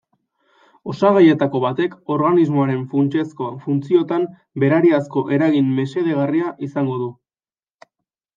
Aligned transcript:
Osagaietako 0.91 1.59
batek 1.65 1.93
organismoaren 2.15 2.79
funtsezko 2.93 3.49
funtzioetan 3.67 4.25
berariazko 4.65 5.25
eragin 5.39 5.69
mesedegarria 5.83 6.51
izango 6.71 6.99
du. 7.05 7.11